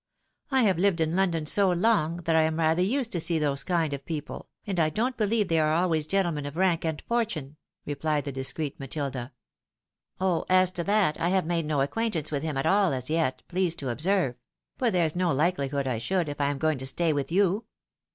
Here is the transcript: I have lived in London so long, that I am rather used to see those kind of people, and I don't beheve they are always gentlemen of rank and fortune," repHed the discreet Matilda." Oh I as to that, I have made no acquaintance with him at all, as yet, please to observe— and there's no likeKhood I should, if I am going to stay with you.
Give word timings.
I 0.49 0.63
have 0.63 0.79
lived 0.79 0.99
in 0.99 1.15
London 1.15 1.45
so 1.45 1.69
long, 1.69 2.17
that 2.23 2.35
I 2.35 2.41
am 2.41 2.57
rather 2.57 2.81
used 2.81 3.11
to 3.11 3.19
see 3.19 3.37
those 3.37 3.63
kind 3.63 3.93
of 3.93 4.03
people, 4.03 4.49
and 4.65 4.79
I 4.79 4.89
don't 4.89 5.15
beheve 5.15 5.47
they 5.47 5.59
are 5.59 5.75
always 5.75 6.07
gentlemen 6.07 6.47
of 6.47 6.57
rank 6.57 6.83
and 6.83 6.99
fortune," 7.03 7.55
repHed 7.85 8.23
the 8.23 8.31
discreet 8.31 8.79
Matilda." 8.79 9.31
Oh 10.19 10.43
I 10.49 10.55
as 10.55 10.71
to 10.71 10.83
that, 10.85 11.21
I 11.21 11.29
have 11.29 11.45
made 11.45 11.67
no 11.67 11.81
acquaintance 11.81 12.31
with 12.31 12.41
him 12.41 12.57
at 12.57 12.65
all, 12.65 12.93
as 12.93 13.11
yet, 13.11 13.43
please 13.47 13.75
to 13.75 13.91
observe— 13.91 14.39
and 14.81 14.95
there's 14.95 15.15
no 15.15 15.29
likeKhood 15.35 15.85
I 15.85 15.99
should, 15.99 16.29
if 16.29 16.41
I 16.41 16.49
am 16.49 16.57
going 16.57 16.79
to 16.79 16.87
stay 16.87 17.13
with 17.13 17.31
you. 17.31 17.65